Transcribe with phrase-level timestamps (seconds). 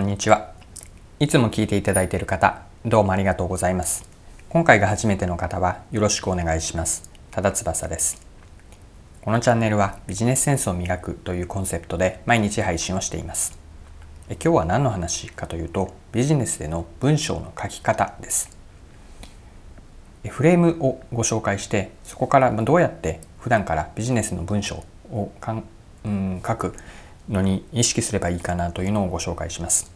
[0.00, 0.54] こんにちは。
[1.18, 4.08] いつも聞いていただいている方、どうもありがとうございます。
[4.48, 7.10] 今回が初めての方はよろしくお願いします。
[7.30, 8.26] ただ翼です。
[9.20, 13.58] このチャンネルはビジネスセンスを磨くというコンセプトで毎日配信をしています。
[14.30, 18.56] え今日は何の話かというと、ビジネスでの文章の書き方です。
[20.30, 24.82] フレームをご紹介して、そこからどうやって普段からビジネスの文章
[25.12, 25.64] をかん、
[26.06, 26.74] うん、書く
[27.28, 29.90] のに意識すればいいかなというのをご紹介します。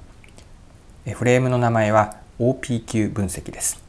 [1.13, 3.83] フレームの名前は OPQ 分析です。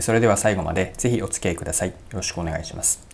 [0.00, 1.88] それでは最後までぜひお付き合いください。
[1.88, 3.06] よろしくお願いします。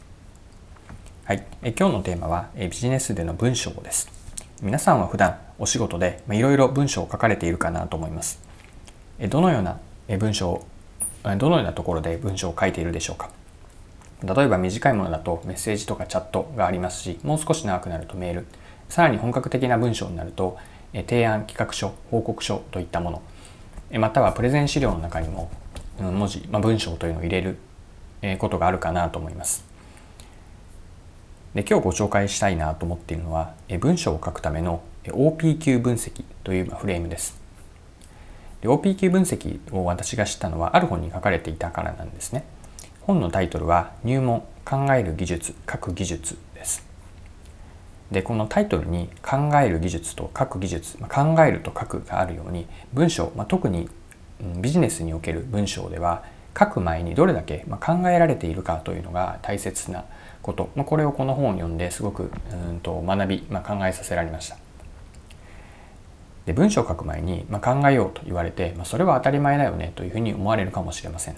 [1.25, 4.09] はい、今日のテーマはビジネスでの文章です。
[4.63, 8.41] 皆さんは普段お仕事でいろいろ文章を書かれているかなと思います。
[9.29, 9.79] どのような
[10.19, 10.65] 文章
[11.35, 13.31] どのようなところで文章を書いているでしょうか
[14.23, 18.47] 例えば短いものだとメッセージとかチャットがありますし、もう少し長くなるとメール、
[18.89, 20.59] さらに本格的な文章になると
[20.93, 23.23] 提案企画書報告書といったも
[23.91, 25.51] のまたはプレゼン資料の中にも
[25.99, 27.59] 文字、まあ、文章というのを入れる
[28.39, 29.65] ことがあるかなと思います。
[31.55, 37.41] で今日ご紹介したいなと思っているのは文章を書くための OPQ 分析というフレームです。
[38.61, 42.45] で OPQ 分析を私が知ったのはある本に書かれていたからなんですね。
[43.01, 46.37] 本のタイトルは入門考える技術書く技術
[48.11, 53.89] でこのタイトルに考える技術と書く技術、まあ、考えると書くがあるように文章、まあ、特に
[54.61, 56.23] ビジネスにおける文章では
[56.59, 60.05] 書く前にどれだけ考えられているかというのが大切な
[60.43, 62.31] こと、まあ、これをこの本を読んですごく
[62.69, 64.57] うんと学び、まあ、考えさせられました。
[66.47, 71.37] で文章を書く前に、まあ、考えようと言われて、まあ、それは当たり前だよねというふうに思われるかもしれません。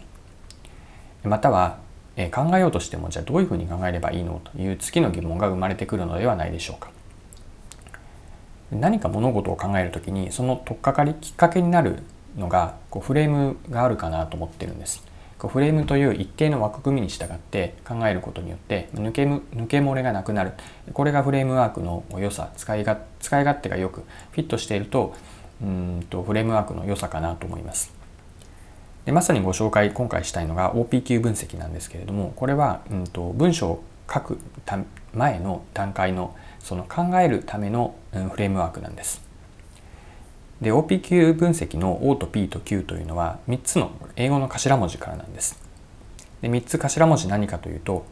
[1.25, 1.79] または
[2.19, 6.91] え考えようとしてもじゃあどういうふうに考えればいいのという次の疑問が生まれてくるのではないでしょうか。
[8.73, 12.03] 何か物事を考える時にその取っかかりきっかけになる
[12.37, 15.07] のがこうフレームがあるかなと思ってるんです。
[15.39, 20.55] こうフレームという一定の枠組みに従って考えることによって抜け抜け漏れがなくなる
[20.93, 25.15] これがフレームワークの良さ使いが使い勝手がよくフィットしていると
[25.63, 27.98] うんとフレームワークの良さかなと思います。
[29.09, 34.39] でまさにご紹介今回したいのが OPQ 分析なんですけれどもこれは、うんと、文章を書く
[35.15, 39.23] 前の段階のその考えるための、フレームワークなんです。
[40.61, 45.59] で OPQ 分析の O と P と Q というのは3つの英語の頭文字からなんです。
[46.43, 48.05] で3つ頭文字何かというと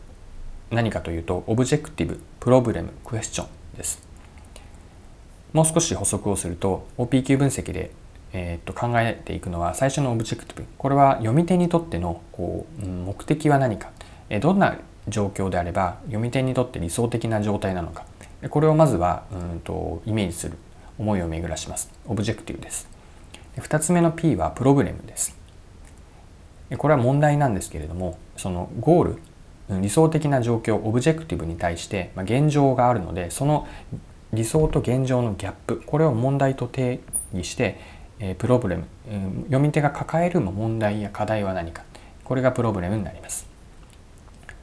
[0.71, 4.01] 何かというと Objective、Problem、Question です。
[5.53, 7.91] もう少し補足をすると OPQ 分析で
[8.33, 13.91] えー、と考えていくのは最初の Objective これは読み手にとってのこう目的は何か。
[14.41, 14.77] どんな
[15.07, 18.05] 状況であれば読み手にとって理想的な状態なのか。
[18.51, 20.59] これをまずはうんとイメージする
[20.99, 21.91] 思いを巡らします。
[22.07, 22.89] Objective です。
[23.57, 25.37] 2つ目の P は Problem です。
[26.77, 29.19] これは問題なんですけれどもそのゴール
[29.81, 33.69] 理想的な状況 Objective に対して現状があるのでその
[34.33, 37.01] 理想と現状のギャップこれを問題と定
[37.33, 37.79] 義して
[38.19, 41.85] えプロブレム、え読み手が抱える問題や課題は何か。
[42.25, 43.47] これがプロブレムになります、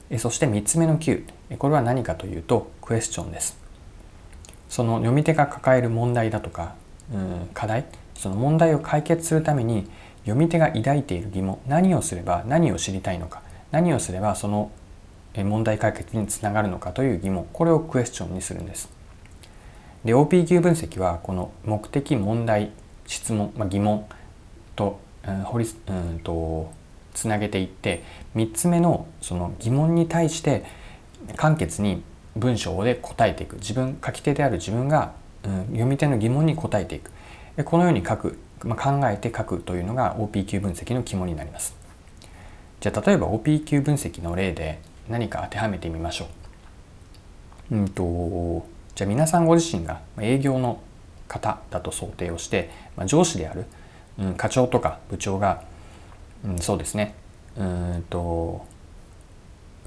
[0.10, 1.26] えそして3つ目の Q
[1.58, 3.58] これは何かというとクエスチョンです。
[4.70, 6.76] その読み手が抱える問題だとか、
[7.14, 7.86] うん、課題。
[8.16, 9.88] その問題を解決するために
[10.24, 13.42] 読み手が抱いている疑問何をすれば何を知りたいのか
[13.72, 14.72] 何をすればその
[15.36, 18.90] 問題解決につながるのかという疑問これをクエスチョンにするんです。
[20.06, 22.72] で OPQ 分析はこの目的問題
[23.08, 24.06] 質問、まあ、疑問
[24.76, 26.72] と,、うん、掘りうんと
[27.14, 28.04] つなげていって
[28.36, 30.66] 3つ目のその疑問に対して
[31.36, 32.04] 簡潔に
[32.36, 33.58] 文章で答えていく。
[33.58, 37.12] 自分書き手である自分が、うん、読み手の疑問に答えていく。
[37.66, 41.76] このように書く、まあ、考えて書くというのが OPQ 分析の肝になります。
[42.80, 46.28] じゃあ例えば OPQ 分析の例で何か当てはめてみましょ
[47.72, 47.76] う。
[47.76, 48.66] うんと
[48.96, 50.82] じゃあ皆さんご自身が営業の
[51.34, 53.66] 方だと想定をして、まあ、上司である、
[54.20, 55.64] うん、課長とか部長が、
[56.46, 57.16] うん、そうですね
[57.58, 58.66] うんと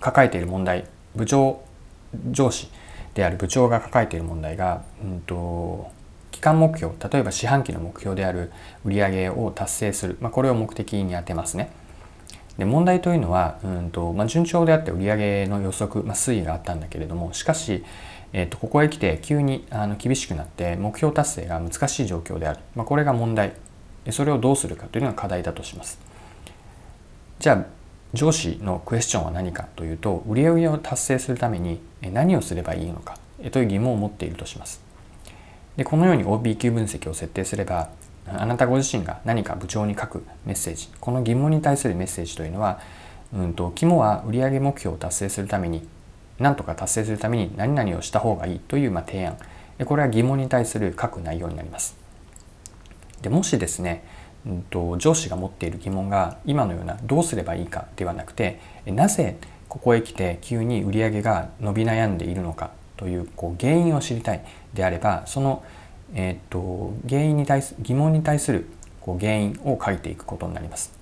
[0.01, 1.63] 抱えている問題部長
[2.31, 2.69] 上司
[3.15, 5.91] である部長が抱えている問題が、うんと、
[6.31, 8.53] 期間目標例えば四半期の目標である
[8.85, 11.71] 売上を達成する、まあ、これを目的に当てますね。
[12.59, 17.85] で問題というのは、うんとまあ、順調であって売上の予測、まあ、推移があったんだけれどもしかし、
[18.39, 23.55] えー、とここへ来て急にあの厳しくなって目標達成が難しい状況である、まあ、これが問題。
[24.11, 25.99] それをどうするかというのが課題だとします。
[27.41, 27.67] じゃあ
[28.13, 33.19] 上司のクエスチョンは何かというと売上を達成するために何をすればいいのか
[33.51, 34.83] という疑問を持っているとします。
[35.77, 37.89] でこのように OBQ 分析を設定すれば
[38.27, 42.81] あなたご自身が何か部長に書くメッセージこの疑問に対するメッセージというのは、
[43.35, 45.89] うんと、肝は売上目標を達成するために
[46.39, 49.37] 何とか達成するために何々をした方がいいというま提案
[49.85, 51.97] これは疑問に対する書く内容になります
[53.21, 54.05] でもしですね、
[54.47, 59.37] うんと、上司が持っている疑問が今のようなどうすればいいかではなくてなぜ
[59.69, 65.65] ここへ来て急に売り上げが伸び悩んでいるのかというこう原因を知りたいであればその
[66.15, 68.67] えー、っと原因に対す疑問に対する
[69.01, 70.93] こう原因を書いていくことになります。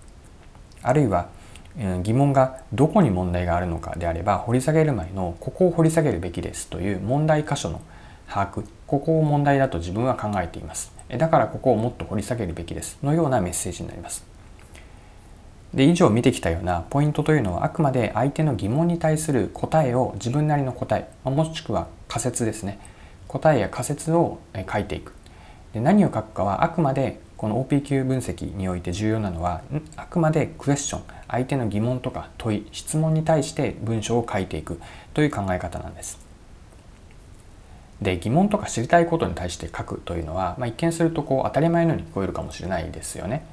[0.83, 1.29] あるいは
[1.77, 7.81] 疑問がどこに問題があるのかであれば掘り下げる前のここを掘り下げるべきですという問題箇所の
[8.29, 10.93] 把握ここを問題だと自分は考えています。
[11.09, 14.25] だからここをもっと掘り下げるべきですのようなメッセージになります。
[15.75, 22.79] で以上見てきたようなポイントというのはあくまで相手の疑問に対する答えを自分なりの答えもしくは仮説ですね。
[23.27, 24.39] 答えや仮説を
[24.73, 25.13] 書いていく。
[25.73, 29.61] で何を書くかはあくまでこの OPQ 分析において重要なのは
[29.97, 34.81] あくまでクエスチョン相手の疑問とか問い質問に対して文章を書いていく
[35.13, 36.19] という考え方なんです。
[38.01, 43.45] で疑問とか知りたいことに対して書くというのは、まあ、一見するとこう当たり前のように聞こえるかもしれないですよね。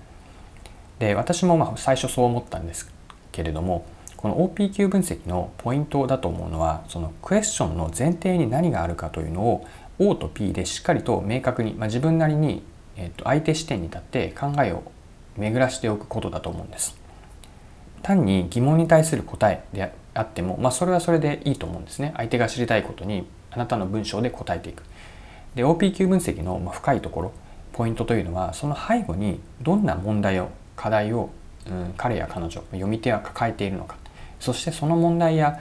[1.00, 2.90] で私もまあ最初そう思ったんです
[3.34, 3.84] けれども
[4.16, 9.68] この OPQ 分析のポイントだと思うのはそのクエスチョンの前提に何があるかというのを
[10.00, 12.64] O と P でしっかりと明確に、まあ、自分なりに、
[12.98, 14.84] えっと、相手視点に立って考えを
[15.38, 17.00] 巡らしておくことだと思うんです。
[18.02, 22.14] 単に疑問に対する答えであっても、まあ、それはそれでいいと思うんですね。
[22.18, 24.84] 相手が知りたいことにあなたの文章で答えていく。
[25.56, 27.34] で OPQ 分析の深いところ
[27.74, 31.30] ポイントというのはその背後にどんな問題を課題を、
[31.68, 33.98] うん、彼や彼女読み手は抱えているのか
[34.40, 35.60] そしてその問題や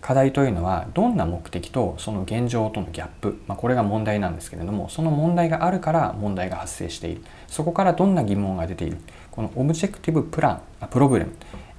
[0.00, 7.22] 課題というのはどんな目的とその現状とのギャップ、まあ、これが問題なんですけれどもその問題があるから問題が発生している。
[7.46, 8.98] そこからどんな疑問が出ている。
[9.30, 11.32] この Objective プラン Problem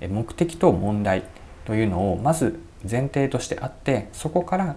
[0.08, 1.24] 目的と問題
[1.66, 2.60] というのをまず
[2.90, 4.76] 前提としてあってそこから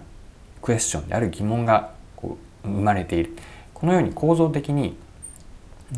[0.61, 3.35] クエスチョンである疑問がこう生まれている。
[3.73, 4.97] このように構造的に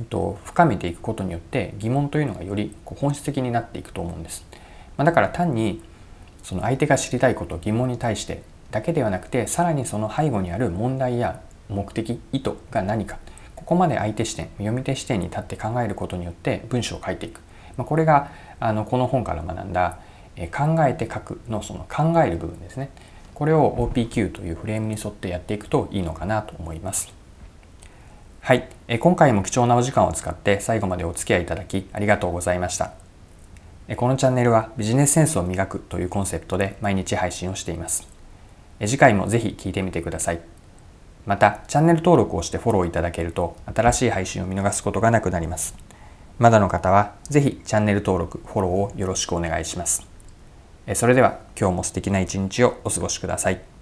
[0.10, 4.46] と深めていくことによって疑問というのがより本質的になっていくと思うんです。
[4.98, 5.82] まあ、だから単に
[6.48, 8.42] その相手が知りたいこと疑問に対して
[8.72, 13.20] だけではなくてさらにその背後にある問題や目的意図が何か
[13.54, 17.42] ここまで相手視点読み手視点に立って考えることによって文章を書いていく、
[17.76, 20.00] まあ、これがあのこの本から学んだ
[20.56, 22.92] 考えて書くのその考える部分ですね。
[23.34, 27.14] これを OPQ というフレームに沿ってやっていくといいのかなと思います。
[28.40, 28.70] はい。
[29.00, 33.07] 今回も貴重なお時間を使って最後までお付き合いいただきありがとうございました。
[33.96, 38.06] このチャンネルはビジネスセンスを磨くというコンセプトで毎日配信をしています。
[38.82, 40.42] 次回もぜひ聞いてみてください。
[41.26, 45.76] また、チャンネル登録をしてフォローいただけると新しい配信を見逃すことがなくなります。
[46.38, 50.06] まだの方はぜひチャンネル登録、フォローをよろしくお願いします。
[50.94, 53.77] それでは今日も素敵な一日をお過ごしください。